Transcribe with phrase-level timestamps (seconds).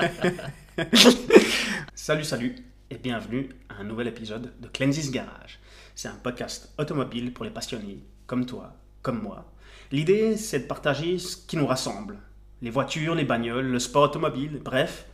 [1.94, 2.56] salut, salut,
[2.90, 5.58] et bienvenue à un nouvel épisode de Cleansis Garage.
[5.94, 9.52] C'est un podcast automobile pour les passionnés, comme toi, comme moi.
[9.92, 12.18] L'idée, c'est de partager ce qui nous rassemble.
[12.62, 15.06] Les voitures, les bagnoles, le sport automobile, bref.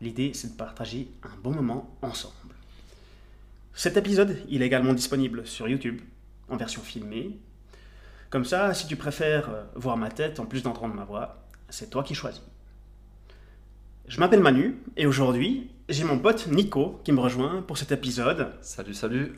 [0.00, 2.34] L'idée, c'est de partager un bon moment ensemble.
[3.74, 6.00] Cet épisode, il est également disponible sur YouTube,
[6.48, 7.38] en version filmée.
[8.30, 11.90] Comme ça, si tu préfères euh, voir ma tête en plus d'entendre ma voix, c'est
[11.90, 12.42] toi qui choisis.
[14.08, 18.52] Je m'appelle Manu et aujourd'hui, j'ai mon pote Nico qui me rejoint pour cet épisode.
[18.62, 19.36] Salut, salut.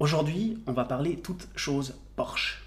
[0.00, 2.62] Aujourd'hui, on va parler toutes choses Porsche.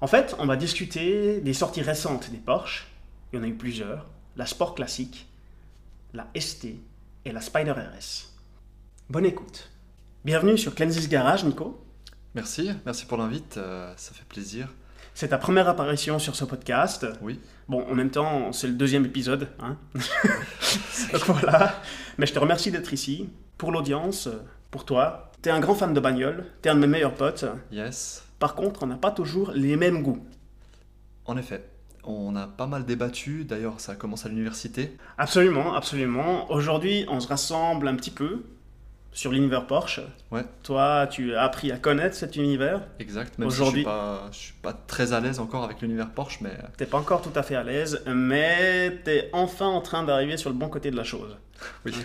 [0.00, 2.88] En fait, on va discuter des sorties récentes des Porsche.
[3.32, 4.06] Il y en a eu plusieurs.
[4.36, 5.28] La Sport Classique,
[6.12, 6.66] la ST
[7.24, 8.34] et la Spider RS.
[9.10, 9.70] Bonne écoute.
[10.24, 11.80] Bienvenue sur Cleansis Garage, Nico.
[12.34, 14.68] Merci, merci pour l'invite, euh, ça fait plaisir.
[15.14, 17.06] C'est ta première apparition sur ce podcast.
[17.22, 17.38] Oui.
[17.68, 19.48] Bon, en même temps, c'est le deuxième épisode.
[19.60, 19.76] Hein
[21.12, 21.80] Donc voilà.
[22.18, 23.28] Mais je te remercie d'être ici.
[23.56, 24.28] Pour l'audience,
[24.72, 25.30] pour toi.
[25.40, 26.46] T'es un grand fan de bagnole.
[26.62, 27.44] T'es un de mes meilleurs potes.
[27.70, 28.24] Yes.
[28.40, 30.26] Par contre, on n'a pas toujours les mêmes goûts.
[31.26, 31.64] En effet.
[32.02, 34.94] On a pas mal débattu, d'ailleurs ça commence à l'université.
[35.16, 36.50] Absolument, absolument.
[36.52, 38.44] Aujourd'hui, on se rassemble un petit peu
[39.14, 40.00] sur l'univers Porsche.
[40.30, 40.44] Ouais.
[40.64, 42.82] Toi, tu as appris à connaître cet univers.
[42.98, 46.10] Exact, même Aujourd'hui- si je suis je suis pas très à l'aise encore avec l'univers
[46.10, 49.80] Porsche, mais euh, T'es pas encore tout à fait à l'aise, mais t'es enfin en
[49.80, 51.36] train d'arriver sur le bon côté de la chose.
[51.86, 51.92] oui.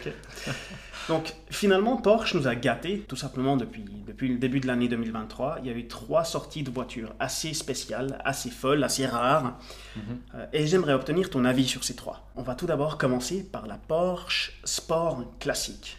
[1.07, 5.57] Donc finalement, Porsche nous a gâtés tout simplement depuis, depuis le début de l'année 2023.
[5.63, 9.57] Il y a eu trois sorties de voitures assez spéciales, assez folles, assez rares.
[9.95, 10.01] Mhm.
[10.35, 12.29] Euh, et j'aimerais obtenir ton avis sur ces trois.
[12.35, 15.97] On va tout d'abord commencer par la Porsche Sport Classique.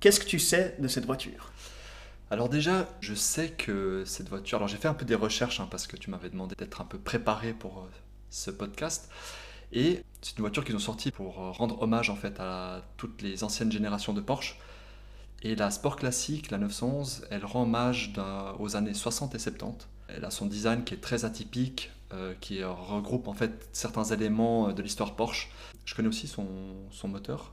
[0.00, 1.52] Qu'est-ce que tu sais de cette voiture?
[2.30, 5.68] Alors déjà, je sais que cette voiture, alors j'ai fait un peu des recherches hein,
[5.70, 7.90] parce que tu m'avais demandé d'être un peu préparé pour euh,
[8.30, 9.08] ce podcast.
[9.72, 13.22] Et c'est une voiture qu'ils ont sortie pour euh, rendre hommage en fait à toutes
[13.22, 14.58] les anciennes générations de Porsche.
[15.42, 18.12] Et la Sport Classique, la 911, elle rend hommage
[18.58, 19.86] aux années 60 et 70.
[20.08, 24.72] Elle a son design qui est très atypique, euh, qui regroupe en fait certains éléments
[24.72, 25.50] de l'histoire Porsche.
[25.84, 26.48] Je connais aussi son,
[26.90, 27.52] son moteur,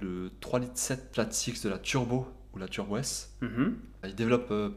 [0.00, 3.32] le 3 litres 7 flat 6 de la Turbo ou la Turbo S.
[3.40, 3.76] Mhm.
[4.04, 4.70] Il développe euh,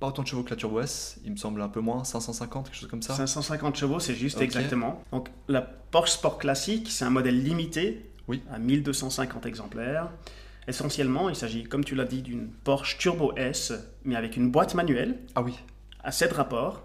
[0.00, 2.66] pas autant de chevaux que la Turbo S, il me semble un peu moins, 550,
[2.66, 3.14] quelque chose comme ça.
[3.14, 5.02] 550 chevaux, c'est juste exactement.
[5.12, 8.42] Donc la Porsche Sport Classique, c'est un modèle limité Oui.
[8.50, 10.10] à 1250 exemplaires.
[10.68, 13.72] Essentiellement, il s'agit, comme tu l'as dit, d'une Porsche Turbo S,
[14.04, 15.54] mais avec une boîte manuelle Ah oui,
[16.04, 16.84] à 7 rapports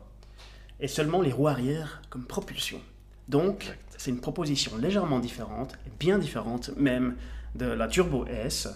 [0.80, 2.80] et seulement les roues arrière comme propulsion.
[3.28, 7.16] Donc, c'est une proposition légèrement différente, bien différente même
[7.56, 8.68] de la Turbo S.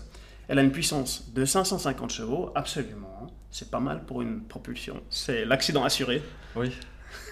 [0.47, 3.27] Elle a une puissance de 550 chevaux, absolument.
[3.51, 5.01] C'est pas mal pour une propulsion.
[5.09, 6.21] C'est l'accident assuré.
[6.55, 6.71] oui,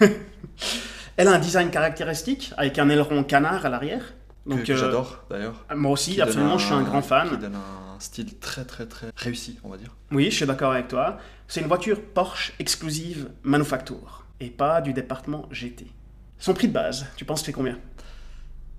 [1.16, 4.14] Elle a un design caractéristique avec un aileron canard à l'arrière.
[4.44, 5.64] que, Donc, que euh, j'adore d'ailleurs.
[5.74, 7.36] Moi aussi, Qui absolument, je suis un grand Qui fan.
[7.38, 9.94] donne un style très très très réussi, on va dire.
[10.12, 11.18] Oui, je suis d'accord avec toi.
[11.48, 15.86] C'est une voiture Porsche exclusive manufacture et pas du département GT.
[16.38, 17.78] Son prix de base, tu penses que c'est combien?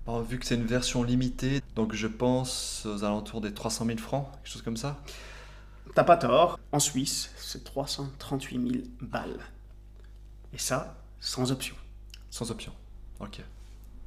[0.08, 3.98] Alors, vu que c'est une version limitée, donc je pense aux alentours des 300 000
[3.98, 4.96] francs, quelque chose comme ça.
[5.94, 6.58] T'as pas tort.
[6.72, 9.38] En Suisse, c'est 338 000 balles.
[10.54, 11.76] Et ça, sans option.
[12.30, 12.72] Sans option.
[13.20, 13.42] Ok.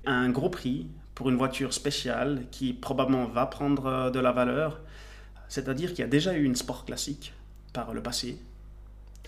[0.07, 4.79] Un gros prix pour une voiture spéciale qui probablement va prendre euh, de la valeur.
[5.50, 7.31] C'est-à-dire qu'il y a déjà eu une sport classique
[7.73, 8.41] par le passé.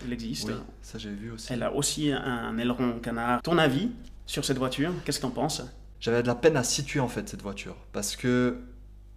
[0.04, 0.48] Elle existe.
[0.48, 1.52] Oui, ça j'ai vu aussi.
[1.52, 3.42] Elle a aussi un aileron canard.
[3.42, 3.92] Ton avis
[4.26, 5.62] sur cette voiture Qu'est-ce que t'en penses?
[6.04, 8.58] J'avais de la peine à situer en fait cette voiture parce que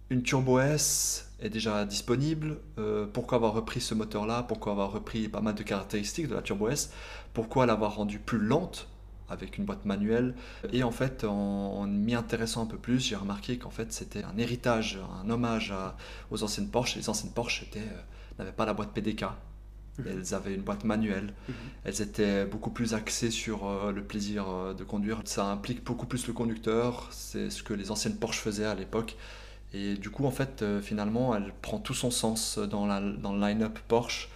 [0.08, 2.60] une Turbo S est déjà disponible.
[2.78, 4.44] Euh, pourquoi avoir repris ce moteur-là?
[4.44, 6.90] Pourquoi avoir repris pas mal de caractéristiques de la Turbo S?
[7.34, 8.88] Pourquoi l'avoir rendue plus lente
[9.28, 10.34] avec une boîte manuelle?
[10.72, 14.38] Et en fait, en, m'y intéressant un peu plus, j'ai remarqué qu'en fait c'était un
[14.38, 15.74] héritage, un hommage
[16.30, 16.96] aux anciennes Porsche.
[16.96, 17.80] Les anciennes Porsche euh,
[18.38, 19.26] n'avaient pas la boîte PDK.
[20.06, 21.34] Elles avaient une boîte manuelle.
[21.48, 21.54] Mhm.
[21.84, 25.20] Elles étaient beaucoup plus axées sur euh, le plaisir euh, de conduire.
[25.24, 27.08] Ça implique beaucoup plus le conducteur.
[27.10, 29.16] C'est ce que les anciennes Porsche faisaient à l'époque.
[29.74, 33.34] Et du coup, en fait, euh, finalement, elle prend tout son sens dans, la, dans
[33.34, 34.30] le line-up Porsche.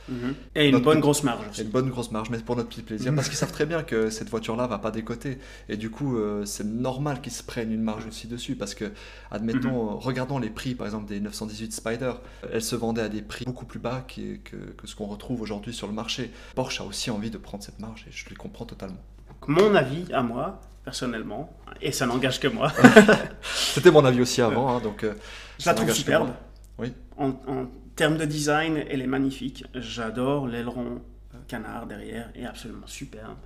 [0.55, 1.63] Et une Notre bonne petit- grosse marge aussi.
[1.63, 4.11] une bonne grosse marge, mais pour notre petit plaisir, parce qu'ils savent très bien que
[4.11, 5.39] cette voiture-là va pas décoter.
[5.71, 8.93] Et du coup, euh, c'est normal qu'ils se prennent une marge aussi dessus, parce que,
[9.31, 12.13] admettons, euh, regardons les prix, par exemple, des 918 Spider.
[12.53, 15.73] Elles se vendaient à des prix beaucoup plus bas que, que ce qu'on retrouve aujourd'hui
[15.73, 16.31] sur le marché.
[16.55, 19.01] Porsche a aussi envie de prendre cette marge, et je les comprends totalement.
[19.49, 22.73] Mon avis à moi, personnellement, et ça n'engage que moi,
[23.43, 25.05] C'était mon avis aussi avant, hein, donc...
[25.05, 25.15] euh,
[25.59, 26.31] je la trouve superbe.
[26.79, 26.93] Oui.
[27.17, 29.65] En, en termes de design, elle est magnifique.
[29.75, 31.01] J'adore l'aileron
[31.35, 33.37] euh, canard derrière, est absolument superbe.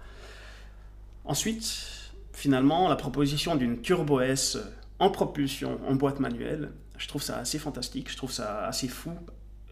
[1.25, 4.61] Ensuite, finalement, la proposition d'une Turbo S euh,
[4.99, 9.13] en propulsion, en boîte manuelle, je trouve ça assez fantastique, je trouve ça assez fou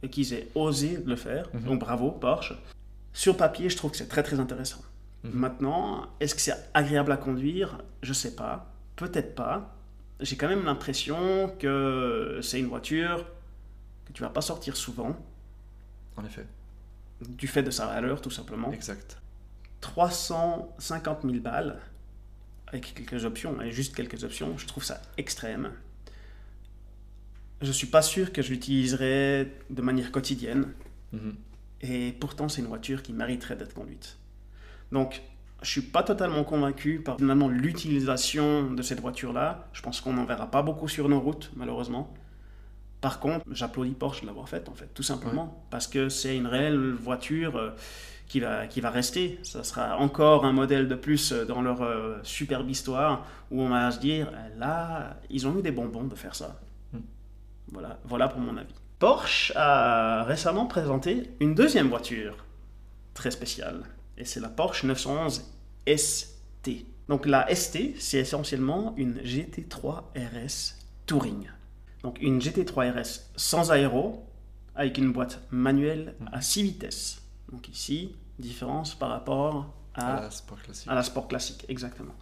[0.08, 1.48] qu'ils aient osé le faire.
[1.54, 1.62] Mhm.
[1.62, 2.54] Donc bravo Porsche.
[3.12, 4.80] Sur papier, je trouve que c'est très très intéressant.
[5.24, 5.32] Mhm.
[5.32, 7.78] Maintenant, est-ce que c'est agréable à conduire?
[8.02, 8.72] Je sais pas.
[8.96, 9.74] Peut-être pas.
[10.20, 13.26] J'ai quand même l'impression que c'est une voiture
[14.06, 15.16] que tu vas pas sortir souvent,
[16.16, 16.46] En effet,
[17.20, 18.70] du fait de sa valeur tout simplement.
[18.70, 19.18] exact.
[19.80, 21.78] 350 000 balles,
[22.68, 25.72] avec quelques options, et juste quelques options, je trouve ça extrême.
[27.62, 30.72] Je suis pas sûr que je l'utiliserai de manière quotidienne,
[31.12, 31.34] Mhm.
[31.82, 34.16] et pourtant c'est une voiture qui mériterait d'être conduite.
[34.94, 35.22] Donc,
[35.60, 39.66] je suis pas totalement convaincu par finalement l'utilisation de cette voiture-là.
[39.72, 42.14] Je pense qu'on n'en verra pas beaucoup sur nos routes, malheureusement.
[43.00, 46.46] Par contre, j'applaudis Porsche de l'avoir faite, en fait, tout simplement, parce que c'est une
[46.46, 47.70] réelle voiture euh,
[48.28, 49.40] qui va, qui va rester.
[49.42, 53.70] Ça sera encore un modèle de plus euh, dans leur euh, superbe histoire, où on
[53.70, 56.60] va se dire, là, ils ont eu des bonbons de faire ça.
[56.92, 56.98] Mm.
[57.72, 58.74] Voilà, voilà pour mon avis.
[59.00, 62.36] Porsche a récemment présenté une deuxième voiture
[63.12, 63.82] très spéciale,
[64.16, 65.44] et c'est la Porsche 911
[65.96, 66.70] ST.
[67.08, 70.76] Donc la ST, c'est essentiellement une GT3 RS
[71.06, 71.48] Touring.
[72.02, 74.26] Donc une GT3 RS sans aéro,
[74.74, 77.22] avec une boîte manuelle à 6 vitesses.
[77.52, 80.88] Donc ici, différence par rapport à, À la sport classique.
[80.88, 82.14] à la sport classique, exactement.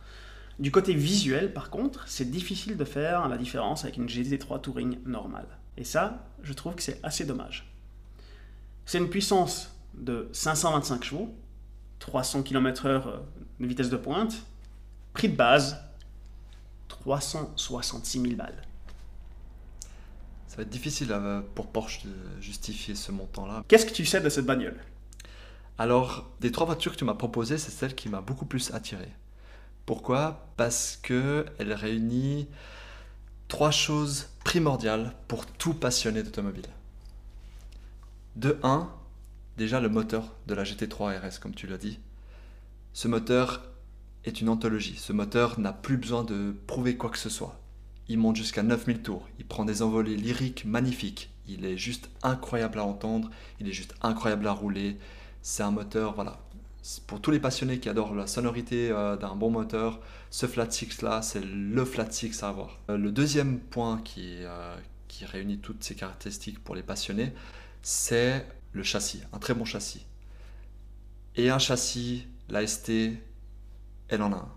[0.59, 4.99] Du côté visuel, par contre, c'est difficile de faire la différence avec une GT3 Touring
[5.07, 5.49] normale.
[5.77, 7.73] Et ça, je trouve que c'est assez dommage.
[8.85, 11.35] C'est une puissance de 525 chevaux,
[12.03, 13.05] 300 km/h
[13.61, 14.35] de vitesse de pointe,
[15.15, 15.79] prix de base
[16.89, 18.61] 366 000 balles.
[20.49, 23.63] Ça va être difficile euh, pour Porsche de justifier ce montant-là.
[23.69, 24.81] Qu'est-ce que tu sais de cette bagnole?
[25.79, 29.09] Alors, des trois voitures que tu m'as proposées, c'est celle qui m'a beaucoup plus attiré.
[29.87, 30.49] Pourquoi?
[30.57, 32.49] Parce que elle réunit
[33.47, 36.69] trois choses primordiales pour tout passionné d'automobile.
[38.35, 38.91] De 1,
[39.57, 41.99] déjà le moteur de la GT3 RS, comme tu l'as dit.
[42.93, 43.63] Ce moteur
[44.25, 44.97] est une anthologie.
[44.99, 47.61] Ce moteur n'a plus besoin de prouver quoi que ce soit.
[48.09, 49.29] Il monte jusqu'à 9000 tours.
[49.39, 51.31] Il prend des envolées lyriques magnifiques.
[51.47, 53.31] Il est juste incroyable à entendre.
[53.61, 54.99] Il est juste incroyable à rouler.
[55.43, 56.41] C'est un moteur, voilà.
[57.07, 60.01] Pour tous les passionnés qui adorent la sonorité euh, d'un bon moteur,
[60.31, 62.81] ce flat six là, c'est le flat six à avoir.
[62.91, 64.77] Euh, le deuxième point euh,
[65.07, 67.33] qui réunit toutes ces caractéristiques pour les passionnés,
[67.83, 70.05] c'est le châssis, un très bon châssis.
[71.37, 72.91] Et un châssis, la ST,
[74.09, 74.49] elle en a un.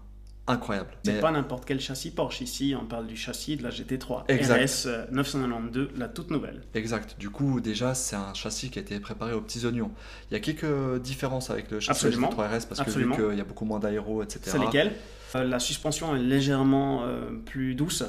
[0.47, 0.89] Incroyable.
[1.03, 2.41] C'est Mais- pas n'importe quel châssis Porsche.
[2.41, 4.63] Ici, on parle du châssis de la GT3 Exact.
[4.63, 6.62] RS euh, 992, la toute nouvelle.
[6.75, 7.15] Exact.
[7.17, 9.89] Du coup, déjà, c'est un châssis qui a été préparé aux petits oignons.
[10.29, 12.29] Il y a quelques différences avec le châssis Absolument.
[12.29, 13.15] 3RS parce Absolument.
[13.15, 14.41] que vu qu'il y a beaucoup moins d'aéro, etc.
[14.44, 14.94] C'est lesquelles
[15.35, 18.07] Euh, La suspension est légèrement euh, plus douce, euh.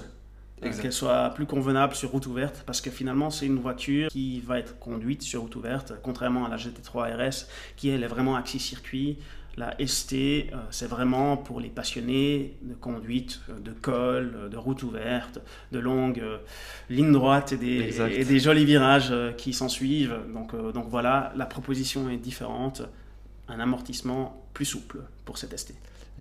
[0.60, 4.58] Qu'elle soit plus convenable sur route ouverte, parce que finalement c'est une voiture qui va
[4.58, 8.58] être conduite sur route ouverte, contrairement à la GT3 RS qui elle est vraiment axée
[8.58, 9.18] circuit.
[9.58, 14.56] La ST, euh, c'est vraiment pour les passionnés de conduite, euh, de col, euh, de
[14.58, 15.38] route ouverte,
[15.72, 16.36] de longues euh,
[16.90, 18.12] lignes droites et des, Exact.
[18.12, 20.14] et des jolis virages euh, qui s'en suivent.
[20.34, 22.82] Donc, euh, donc voilà, la proposition est différente,
[23.48, 25.74] un amortissement plus souple pour cette ST.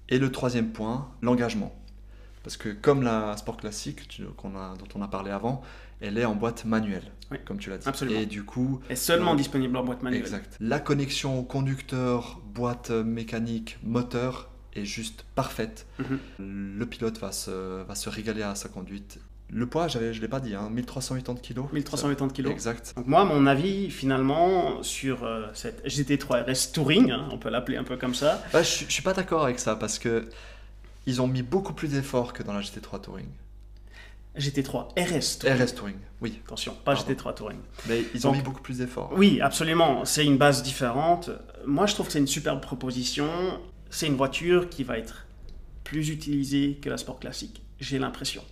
[0.07, 1.75] Et le troisième point, l'engagement.
[2.45, 5.63] Parce que comme la Sport Classique tu- qu'on a, dont on a parlé avant,
[5.99, 7.87] elle est en boîte manuelle, Oui, comme tu l'as dit.
[7.87, 8.19] absolument.
[8.19, 10.21] Et du coup, est seulement disponible en boîte manuelle.
[10.21, 10.55] exact.
[10.59, 15.87] La connexion conducteur, boîte mécanique, moteur est juste parfaite.
[15.97, 16.19] Mhm.
[16.77, 19.19] Le pilote va se, va se régaler à sa conduite.
[19.49, 21.71] Le poids, je ne l'ai pas dit, hein, 1380 kg.
[21.73, 22.47] 1380 kg.
[22.51, 22.93] Exact.
[22.95, 27.77] Donc moi, mon avis finalement sur euh, cette GT3 RS Touring, hein, on peut l'appeler
[27.77, 30.27] un peu comme ça, Bah, je, je suis pas d'accord avec ça parce que
[31.05, 33.27] ils ont mis beaucoup plus d'efforts que dans la GT3 Touring.
[34.37, 35.61] GT3 RS Touring.
[35.63, 36.39] RS Touring, oui.
[36.45, 37.13] Attention, pas Pardon.
[37.13, 37.59] GT3 Touring.
[37.87, 39.13] Mais ils ont Donc- mis beaucoup plus d'efforts.
[39.15, 41.29] Oui, absolument, c'est une base différente.
[41.65, 43.29] Moi, je trouve que c'est une superbe proposition.
[43.89, 45.25] C'est une voiture qui va être
[45.85, 48.43] plus utilisée que la Sport Classique, j'ai l'impression.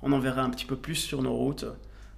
[0.00, 1.66] On en verra un petit peu plus sur nos routes.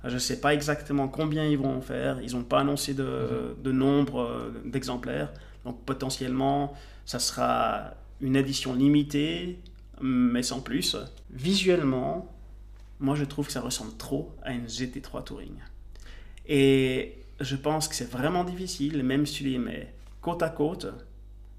[0.05, 2.21] Je ne sais pas exactement combien ils vont en faire.
[2.23, 5.33] Ils n'ont pas annoncé de, de nombre euh, d'exemplaires.
[5.65, 9.59] Donc potentiellement, ça sera une édition limitée,
[10.01, 10.97] mais sans plus.
[11.31, 12.33] Visuellement,
[13.01, 15.55] moi je trouve que ça ressemble trop à une GT3 Touring.
[16.47, 20.87] Et je pense que c'est vraiment difficile, même si tu les mets côte à côte,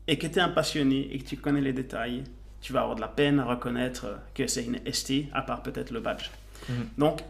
[0.08, 2.24] et que tu es un passionné et que tu connais les détails,
[2.62, 5.92] tu vas avoir de la peine à reconnaître que c'est une ST, à part peut-être
[5.92, 6.32] le badge.
[6.70, 6.88] Mhm.
[6.98, 7.22] Donc,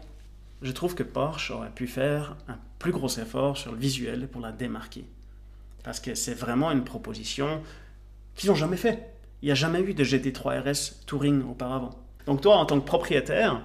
[0.62, 4.40] je trouve que Porsche aurait pu faire un plus gros effort sur le visuel pour
[4.40, 5.04] la démarquer.
[5.84, 7.62] Parce que c'est vraiment une proposition
[8.34, 9.12] qu'ils n'ont jamais fait.
[9.42, 11.90] Il n'y a jamais eu de GT3 RS Touring auparavant.
[12.26, 13.62] Donc toi, en tant que propriétaire,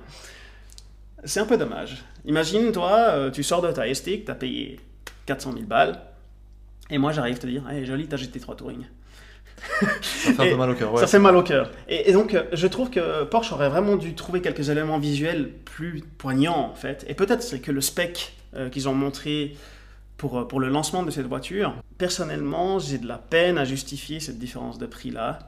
[1.23, 2.03] c'est un peu dommage.
[2.25, 4.79] Imagine, toi, euh, tu sors de ta ST, tu as payé
[5.25, 5.99] 400 000 balles,
[6.89, 8.85] et moi j'arrive te dire, hey, joli, t'as GT3 Touring.
[10.01, 10.93] Ça fait un peu mal au cœur.
[10.93, 10.99] ouais.
[10.99, 11.71] Ça fait mal au cœur.
[11.87, 15.49] Et, et donc, euh, je trouve que Porsche aurait vraiment dû trouver quelques éléments visuels
[15.65, 17.05] plus poignants, en fait.
[17.07, 19.55] Et peut-être c'est que le spec euh, qu'ils ont montré
[20.17, 24.37] pour, pour le lancement de cette voiture, personnellement, j'ai de la peine à justifier cette
[24.37, 25.39] différence de prix-là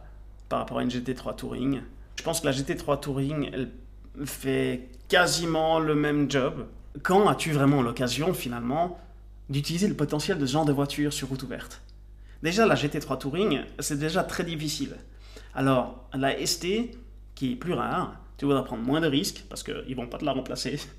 [0.49, 1.81] par rapport à une GT3 Touring.
[2.17, 3.69] Je pense que la GT3 Touring, elle
[4.25, 6.65] fait quasiment le même job.
[7.03, 8.99] Quand as-tu vraiment l'occasion, finalement,
[9.49, 11.81] d'utiliser le potentiel de ce genre de voiture sur route ouverte?
[12.41, 14.95] Déjà, la GT3 Touring, c'est déjà très difficile.
[15.53, 16.65] Alors, la ST,
[17.33, 20.17] qui est plus rare, tu voudras prendre moins de risques parce qu'ils ne vont pas
[20.17, 20.79] te la remplacer.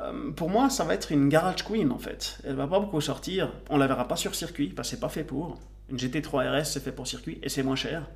[0.00, 2.38] Euh, Pour moi, ça va être une garage queen en fait.
[2.44, 3.52] Elle va pas beaucoup sortir.
[3.68, 5.58] On la verra pas sur circuit parce que c'est pas fait pour.
[5.90, 8.06] Une GT3 RS c'est fait pour circuit et c'est moins cher.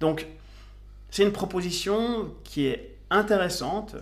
[0.00, 0.26] Donc,
[1.10, 3.96] c'est une proposition qui est intéressante,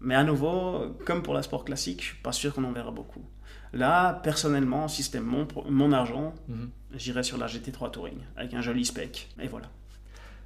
[0.00, 2.90] mais à nouveau, comme pour la sport classique, je suis pas sûr qu'on en verra
[2.90, 3.24] beaucoup.
[3.72, 6.70] Là, personnellement, si c'était mon, mon argent, Mhm.
[6.94, 9.28] j'irais sur la GT3 Touring avec un joli spec.
[9.40, 9.70] Et voilà.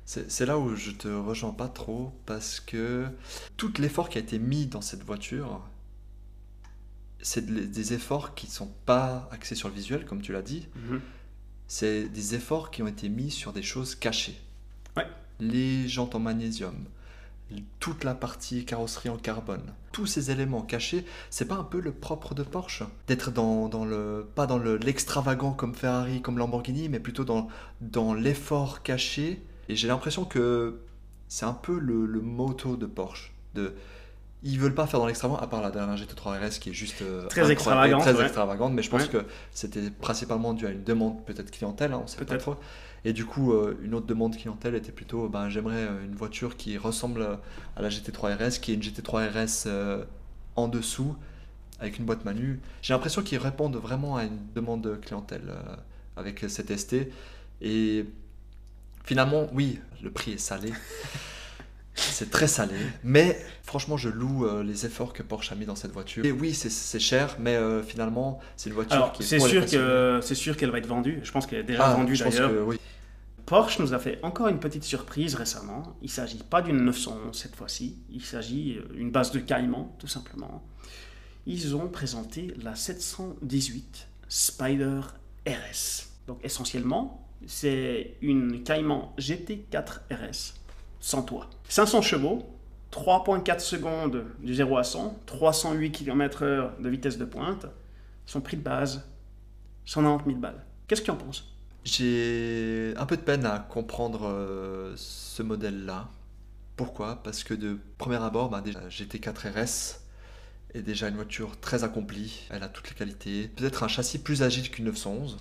[0.07, 3.07] C'est là où je te rejoins pas trop parce que
[3.57, 5.61] tout l'effort qui a été mis dans cette voiture,
[7.23, 10.67] c'est de- des efforts qui sont pas axés sur le visuel, comme tu l'as dit.
[11.69, 14.37] C'est des efforts qui ont été mis sur des choses cachées.
[14.97, 15.07] Ouais.
[15.41, 16.75] Les jantes en magnésium,
[17.81, 21.91] toute la partie carrosserie en carbone, tous ces éléments cachés, c'est pas un peu le
[21.93, 24.29] propre de Porsche D'être dans, dans le.
[24.37, 27.49] pas dans le- l'extravagant comme Ferrari, comme Lamborghini, mais plutôt dans,
[27.81, 29.43] dans l'effort caché.
[29.69, 30.81] Et j'ai l'impression que
[31.29, 33.33] c'est un peu le, le motto de Porsche.
[33.55, 33.75] De,
[34.43, 37.03] ils veulent pas faire dans l'extravagant, à part la dernière GT3 RS qui est juste
[37.03, 38.23] euh, Très extravagante, très ouais.
[38.25, 39.09] extravagante, mais je pense Ouais.
[39.09, 42.41] que c'était principalement dû à une demande peut-être clientèle, hein, on sait pas Peut-être.
[42.43, 42.57] trop.
[43.05, 46.57] Et du coup, euh, une autre demande clientèle était plutôt, ben, j'aimerais euh, une voiture
[46.57, 47.39] qui ressemble
[47.77, 50.05] à la GT3 RS, qui est une GT3 RS euh,
[50.57, 51.17] en dessous,
[51.79, 52.61] avec une boîte manu.
[52.83, 55.55] J'ai l'impression qu'ils répondent vraiment à une demande de clientèle
[56.17, 57.09] avec cette ST.
[57.63, 58.05] Et
[59.05, 60.73] finalement, oui, le prix est salé.
[61.95, 65.75] C'est très salé, mais franchement, je loue euh, les efforts que Porsche a mis dans
[65.75, 66.25] cette voiture.
[66.25, 69.49] Et oui, c'est- cher, mais euh, finalement, c'est une voiture Alors, qui est c'est pour
[69.49, 71.21] sûr que c'est sûr qu'elle va être vendue.
[71.23, 72.67] Je pense qu'elle est déjà Ah, vendue d'ailleurs.
[72.67, 72.79] oui.
[73.45, 75.97] Porsche nous a fait encore une petite surprise récemment.
[76.03, 77.97] Il ne s'agit pas d'une 911 cette fois-ci.
[78.11, 80.63] Il s'agit d'une base de Caïman, tout simplement.
[81.47, 85.01] Ils ont présenté la 718 Spider
[85.47, 86.07] RS.
[86.29, 90.55] Donc essentiellement, c'est une Caïman GT4 RS
[91.01, 91.49] sans toit.
[91.69, 92.45] 500 chevaux,
[92.93, 97.67] 3.4 secondes du 0 à 100, 308 km/h de vitesse de pointe.
[98.27, 99.05] Son prix de base,
[99.87, 100.65] 190 000 balles.
[100.87, 101.53] Qu'est-ce que tu en penses?
[101.85, 106.09] J'ai un peu de peine à comprendre euh, ce modèle-là.
[106.77, 107.23] Pourquoi?
[107.23, 110.01] Parce que de premier abord, bah, déjà, GT4 RS
[110.75, 112.47] est déjà une voiture très accomplie.
[112.51, 113.49] Elle a toutes les qualités.
[113.57, 115.39] Peut-être un châssis plus agile qu'une 911,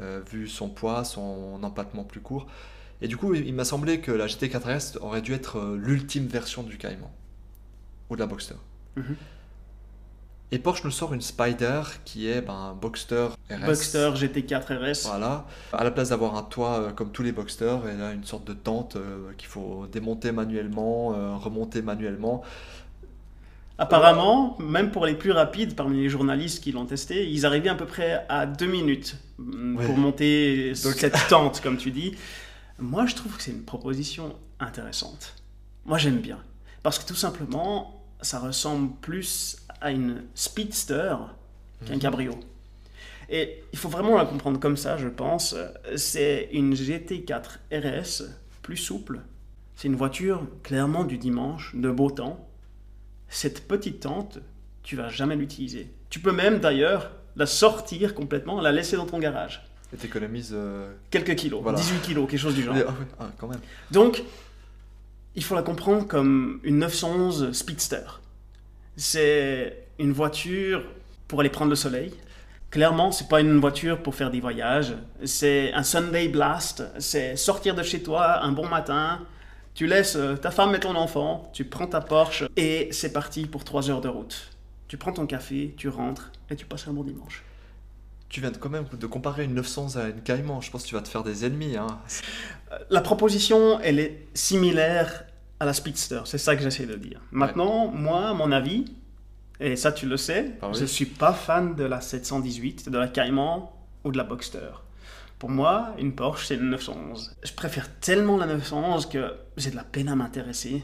[0.00, 2.46] euh, vu son poids, son empattement plus court.
[3.02, 4.60] Et du coup, il m'a semblé que la GT4
[4.96, 7.10] RS aurait dû être euh, l'ultime version du Cayman
[8.08, 8.54] ou de la Boxster.
[8.96, 9.16] Mhm.
[10.52, 13.66] Et Porsche nous sort une Spider qui est ben, Boxster RS.
[13.66, 15.06] Boxster GT4 RS.
[15.08, 15.44] Voilà.
[15.72, 18.46] À la place d'avoir un toit euh, comme tous les Boxster, elle a une sorte
[18.46, 22.42] de tente euh, qu'il faut démonter manuellement, euh, remonter manuellement.
[23.78, 27.74] Apparemment, même pour les plus rapides parmi les journalistes qui l'ont testé, ils arrivaient à
[27.74, 29.96] peu près à deux minutes mm, pour Ouais.
[29.96, 32.14] monter Donc- cette tente, comme tu dis.
[32.78, 35.34] Moi, je trouve que c'est une proposition intéressante.
[35.84, 36.38] Moi, j'aime bien.
[36.82, 41.16] Parce que tout simplement, ça ressemble plus à une speedster
[41.86, 41.98] qu'un Mhm.
[42.00, 42.40] cabrio.
[43.28, 45.54] Et il faut vraiment la comprendre comme ça, je pense.
[45.96, 48.22] C'est une GT4 RS
[48.62, 49.20] plus souple.
[49.74, 52.48] C'est une voiture clairement du dimanche, de beau temps.
[53.28, 54.38] Cette petite tente,
[54.82, 55.92] tu vas jamais l'utiliser.
[56.08, 59.66] Tu peux même d'ailleurs la sortir complètement, la laisser dans ton garage.
[59.96, 60.50] Et t'économises.
[60.54, 61.78] euh, Quelques kilos, Voilà.
[61.78, 62.74] 18 kilos, quelque chose du genre.
[62.86, 63.60] Ah ouais, ah, quand même.
[63.90, 64.22] Donc,
[65.34, 68.02] il faut la comprendre comme une 911 Speedster.
[68.96, 70.82] C'est une voiture
[71.28, 72.12] pour aller prendre le soleil.
[72.70, 74.94] Clairement, c'est pas une voiture pour faire des voyages.
[75.24, 76.84] C'est un Sunday blast.
[76.98, 79.20] C'est sortir de chez toi un bon matin.
[79.74, 81.50] Tu laisses euh, ta femme et ton enfant.
[81.52, 84.50] Tu prends ta Porsche et c'est parti pour 3 heures de route.
[84.88, 87.42] Tu prends ton café, tu rentres et tu passes un bon dimanche.
[88.28, 90.60] Tu viens de, quand même de comparer une 900 à une Cayman.
[90.60, 91.76] Je pense que tu vas te faire des ennemis.
[91.76, 91.86] Hein.
[92.90, 95.24] La proposition, elle est similaire
[95.60, 97.20] à la Speedster, c'est ça que j'essaie de dire.
[97.30, 98.84] Maintenant, moi, mon avis,
[99.58, 100.76] et ça tu le sais, Ah oui.
[100.78, 103.62] je suis pas fan de la 718, de la Cayman
[104.04, 104.68] ou de la Boxster.
[105.38, 107.36] Pour moi, une Porsche, c'est une 911.
[107.42, 110.82] Je préfère tellement la 911 que j'ai de la peine à m'intéresser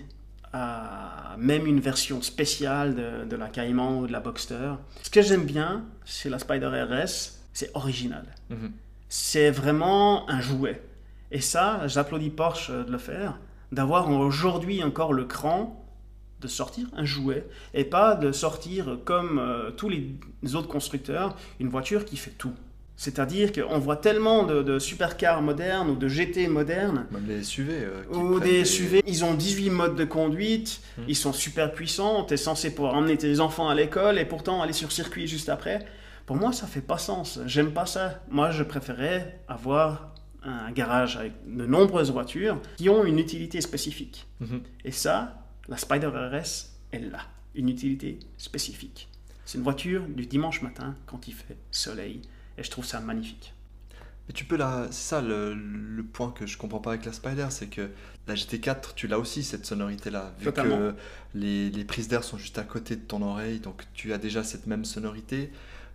[0.53, 4.75] à même une version spéciale de, de la Cayman ou de la Boxster.
[5.03, 8.25] Ce que j'aime bien chez la Spider RS, c'est original.
[8.51, 8.73] Mhm.
[9.09, 10.83] C'est vraiment un jouet.
[11.31, 13.39] Et ça, j'applaudis Porsche de le faire,
[13.73, 15.79] d'avoir aujourd'hui encore le cran
[16.41, 20.17] de sortir un jouet et pas de sortir comme euh, tous les
[20.55, 22.55] autres constructeurs une voiture qui fait tout.
[22.97, 27.73] C'est-à-dire qu'on voit tellement de, de supercars modernes ou de GT modernes Même les SUV.
[27.73, 31.05] euh, ou des SUV, ils ont 18 modes de conduite, Mhm.
[31.09, 34.63] ils sont super puissants, tu es censé pouvoir emmener tes enfants à l'école et pourtant
[34.63, 35.85] aller sur circuit juste après.
[36.27, 37.41] Pour moi, ça fait pas sens.
[37.47, 38.23] J'aime pas ça.
[38.31, 44.27] Moi, je préférais avoir un garage avec de nombreuses voitures qui ont une utilité spécifique.
[44.85, 47.21] Et ça, la Spider RS, elle a
[47.55, 49.09] une utilité spécifique.
[49.45, 52.23] C'est une voiture du dimanche matin quand il fait soleil.
[52.59, 53.55] Et je trouve ça magnifique.
[54.29, 54.87] Mais tu peux la.
[54.91, 57.91] C'est ça le, le point que je comprends pas avec la Spider, c'est que
[58.29, 60.33] la GT4, tu l'as aussi cette sonorité-là.
[60.39, 60.77] Vu Totalement.
[60.77, 60.95] que
[61.35, 64.45] les, les prises d'air sont juste à côté de ton oreille, donc tu as déjà
[64.45, 65.51] cette même sonorité.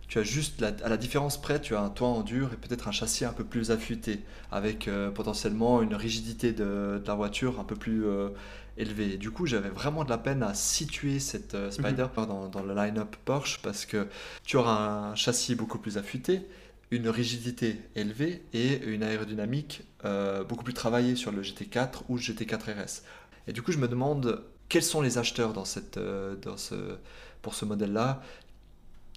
[0.08, 2.56] Tu as juste, la- à la différence près, tu as un toit en dur et
[2.56, 7.14] peut-être un châssis un peu plus affûté, avec euh, potentiellement une rigidité de, de la
[7.14, 8.30] voiture un peu plus euh,
[8.78, 9.14] élevée.
[9.14, 12.62] Et du coup, j'avais vraiment de la peine à situer cette euh, Spider dans, dans
[12.62, 14.06] le line-up Porsche parce que
[14.44, 16.42] tu auras un châssis beaucoup plus affûté,
[16.90, 22.22] une rigidité élevée et une aérodynamique euh, beaucoup plus travaillée sur le GT4 ou le
[22.22, 23.02] GT4 RS.
[23.46, 26.74] Et du coup, je me demande quels sont les acheteurs dans cette, euh, dans ce,
[27.42, 28.22] pour ce modèle-là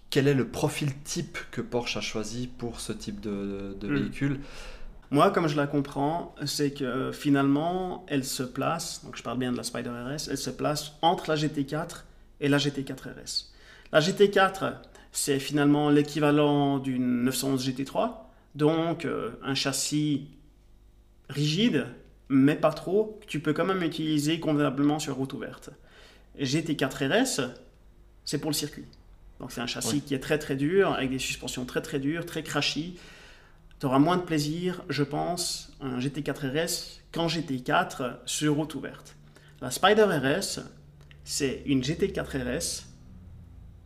[0.09, 3.93] Quel est le profil type que Porsche a choisi pour ce type de, de Hmm.
[3.95, 4.39] véhicule?
[5.11, 9.51] Moi, comme je la comprends, c'est que finalement, elle se place, donc je parle bien
[9.51, 12.03] de la Spider RS, elle se place entre la GT4
[12.39, 13.51] et la GT4 RS.
[13.91, 14.75] La GT4,
[15.11, 18.13] c'est finalement l'équivalent d'une 911 GT3,
[18.55, 20.29] donc euh, un châssis
[21.27, 21.87] rigide,
[22.29, 25.71] mais pas trop, que tu peux quand même utiliser convenablement sur route ouverte.
[26.39, 27.51] GT4 RS,
[28.23, 28.85] c'est pour le circuit.
[29.41, 32.25] Donc c'est un châssis qui est très très dur, avec des suspensions très très dures,
[32.25, 32.97] très crashy.
[33.81, 39.15] Tu auras moins de plaisir, je pense, un GT4 RS qu'en GT4 sur route ouverte.
[39.59, 40.59] La Spider RS,
[41.23, 42.85] c'est une GT4 RS,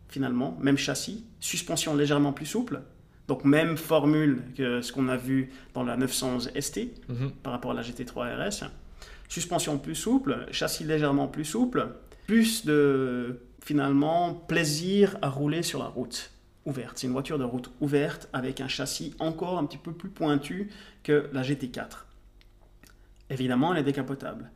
[0.09, 2.81] finalement, même châssis, suspension légèrement plus souple,
[3.29, 7.31] donc même formule que ce qu'on a vu dans la 911 ST Mhm.
[7.41, 8.65] par rapport à la GT3 RS.
[9.29, 11.87] Suspension plus souple, châssis légèrement plus souple,
[12.27, 16.31] plus de finalement plaisir à rouler sur la route
[16.65, 16.97] ouverte.
[16.97, 20.69] C'est une voiture de route ouverte avec un châssis encore un petit peu plus pointu
[21.03, 22.05] que la GT4.
[23.29, 24.49] Évidemment, elle est décapotable.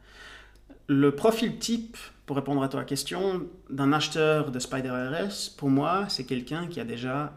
[0.88, 6.06] Le profil type, pour répondre à ta question, d'un acheteur de Spider RS, pour moi,
[6.10, 7.34] c'est quelqu'un qui a déjà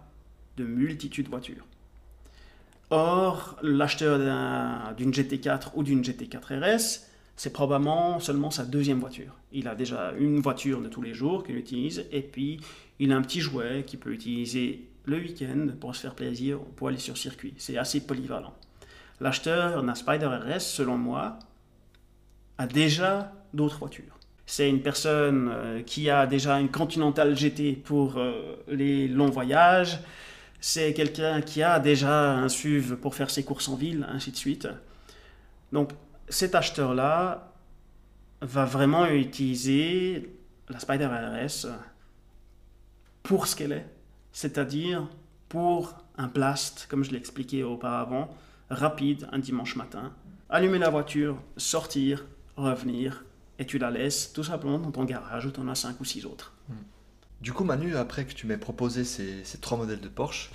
[0.57, 1.67] de multitudes de voitures.
[2.91, 9.35] Or, l'acheteur d'un- d'une GT4 ou d'une GT4 RS, c'est probablement seulement sa deuxième voiture.
[9.53, 12.61] Il a déjà une voiture de tous les jours qu'il utilise, et puis
[12.99, 16.89] il a un petit jouet qu'il peut utiliser le week-end pour se faire plaisir, pour
[16.89, 17.55] aller sur circuit.
[17.57, 18.55] C'est assez polyvalent.
[19.21, 21.39] L'acheteur d'un Spider RS, selon moi,
[22.59, 24.19] a déjà d'autres voitures.
[24.47, 30.01] C'est une personne euh, qui a déjà une Continental GT pour euh, les longs voyages.
[30.61, 34.37] C'est quelqu'un qui a déjà un SUV pour faire ses courses en ville, ainsi de
[34.37, 34.69] suite.
[35.73, 35.91] Donc
[36.29, 37.53] cet acheteur-là
[38.41, 40.37] va vraiment utiliser
[40.69, 41.67] la Spider RS
[43.23, 43.87] pour ce qu'elle est,
[44.33, 45.09] c'est-à-dire
[45.49, 48.35] pour un blast, comme je l'ai expliqué auparavant,
[48.71, 50.13] rapide un dimanche matin.
[50.49, 52.25] Allumer la voiture, sortir,
[52.57, 53.25] revenir,
[53.59, 56.05] et tu la laisses tout simplement dans ton garage où tu en as 5 ou
[56.05, 56.53] 6 autres.
[57.41, 60.51] Du coup, Manu, après que tu m'aies proposé ces, ces trois modèles de Porsche,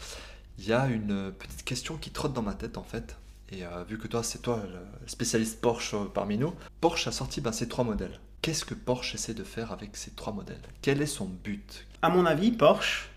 [0.57, 3.17] il y a une petite question qui trotte dans ma tête en fait.
[3.49, 7.11] Et euh, vu que toi, c'est toi le spécialiste Porsche euh, parmi nous, Porsche a
[7.11, 8.19] sorti ben, ces trois modèles.
[8.41, 10.61] Qu'est-ce que Porsche essaie de faire avec ces trois modèles?
[10.81, 11.85] Quel est son but?
[12.01, 13.09] À mon avis, Porsche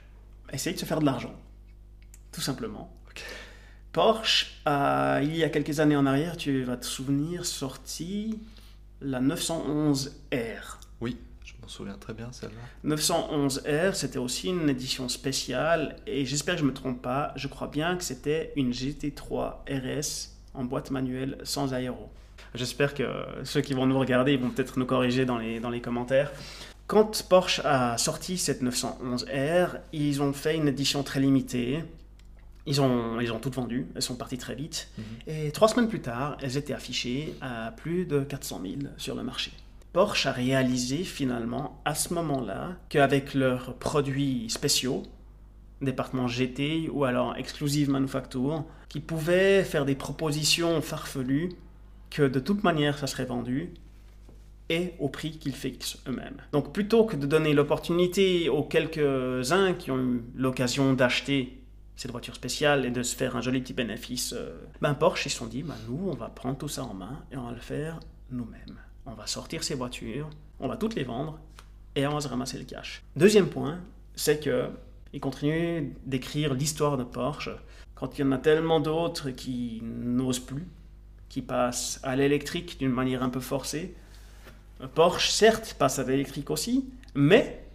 [0.52, 1.34] essaye de se faire de l'argent.
[2.32, 2.92] Tout simplement.
[3.92, 8.38] Porsche, a, il y a quelques années en arrière, tu vas te souvenir, sorti
[9.00, 10.78] la 911R.
[11.00, 11.16] Oui,
[11.56, 12.96] je m'en souviens très bien celle-là.
[12.96, 17.48] 911R, c'était aussi une édition spéciale, et j'espère que je ne me trompe pas, je
[17.48, 22.10] crois bien que c'était une GT3 RS en boîte manuelle sans aéro.
[22.54, 23.04] J'espère que
[23.44, 26.32] ceux qui vont nous regarder ils vont peut-être nous corriger dans les, dans les commentaires.
[26.86, 31.84] Quand Porsche a sorti cette 911R, ils ont fait une édition très limitée.
[32.66, 34.88] Ils ont, ils ont toutes vendues, elles sont parties très vite.
[34.98, 35.04] Mhm.
[35.28, 39.22] Et trois semaines plus tard, elles étaient affichées à plus de 400 000 sur le
[39.22, 39.52] marché.
[39.92, 45.02] Porsche a réalisé finalement à ce moment-là qu'avec leurs produits spéciaux,
[45.82, 51.50] département GT ou alors Exclusive Manufacture, qui pouvaient faire des propositions farfelues,
[52.10, 53.74] que de toute manière ça serait vendu,
[54.68, 56.36] et au prix qu'ils fixent eux-mêmes.
[56.52, 61.60] Donc plutôt que de donner l'opportunité aux quelques-uns qui ont eu l'occasion d'acheter
[61.96, 65.30] cette voiture spéciale et de se faire un joli petit bénéfice, euh, ben Porsche ils
[65.30, 67.52] se sont dit, ben nous on va prendre tout ça en main et on va
[67.52, 67.98] le faire
[68.30, 68.78] nous-mêmes.
[69.10, 71.40] On va sortir ces voitures, on va toutes les vendre
[71.96, 73.02] et on va se ramasser le cash.
[73.16, 73.80] Deuxième point,
[74.14, 74.68] c'est que
[75.12, 77.50] ils continuent d'écrire l'histoire de Porsche
[77.96, 80.64] quand il y en a tellement d'autres qui n'osent plus,
[81.28, 83.96] qui passent à l'électrique d'une manière un peu forcée.
[84.94, 87.66] Porsche, certes, passe à l'électrique aussi, mais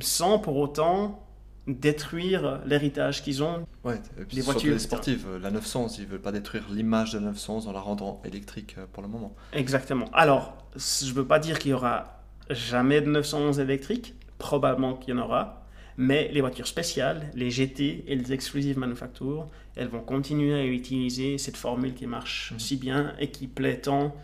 [0.00, 1.23] sans pour autant
[1.66, 3.66] détruire l'héritage qu'ils ont.
[3.84, 7.18] Ouais, et puis surtout voitures, les sportives, la 911, ils veulent pas détruire l'image de
[7.18, 9.34] la 911 en la rendant électrique euh, pour le moment.
[9.52, 10.06] Exactement.
[10.12, 15.14] Alors, je ne veux pas dire qu'il y aura jamais de 911 électriques, probablement qu'il
[15.14, 15.62] y en aura,
[15.96, 19.46] mais les voitures spéciales, les GT et les exclusive manufactures,
[19.76, 22.58] elles vont continuer à utiliser cette formule qui marche Mhm.
[22.58, 24.14] si bien et qui plaît tant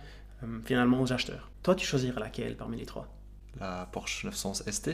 [0.43, 1.51] euh, finalement aux acheteurs.
[1.63, 3.07] Toi, tu choisirais laquelle parmi les trois?
[3.59, 4.91] La Porsche 911 ST,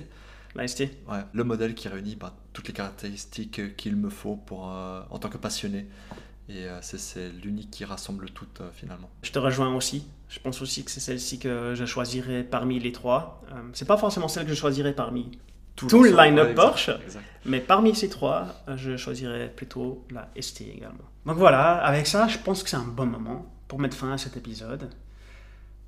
[0.54, 4.70] La ST ouais, le modèle qui réunit bah, toutes les caractéristiques qu'il me faut pour,
[4.70, 5.86] euh, en tant que passionné.
[6.48, 9.10] Et euh, c'est- l'unique qui rassemble toutes euh, finalement.
[9.22, 10.06] Je te rejoins aussi.
[10.28, 13.42] Je pense aussi que c'est celle-ci que je choisirais parmi les trois.
[13.72, 15.30] C'est pas forcément celle que je choisirais parmi
[15.76, 16.90] Tout le line-up ouais, Porsche.
[17.04, 17.24] exact.
[17.44, 21.04] Mais parmi ces trois, je choisirais plutôt la ST également.
[21.26, 24.18] Donc voilà, avec ça, je pense que c'est un bon moment pour mettre fin à
[24.18, 24.90] cet épisode.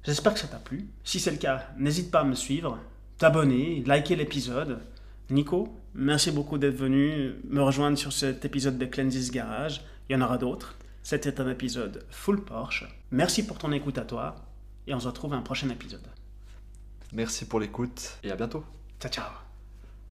[0.04, 0.86] J'espère que ça t'a plu.
[1.04, 2.78] Si c'est le cas, n'hésite pas à me suivre,
[3.18, 4.80] t'abonner, liker l'épisode.
[5.30, 9.82] Nico, merci beaucoup d'être venu me rejoindre sur cet épisode de Cleanses Garage.
[10.08, 10.76] Il y en aura d'autres.
[11.02, 12.84] C'était un épisode full Porsche.
[13.10, 14.36] Merci pour ton écoute à toi
[14.86, 16.06] et on se retrouve à un prochain épisode.
[17.12, 18.64] Merci pour l'écoute et à bientôt.
[19.00, 19.47] Ciao ciao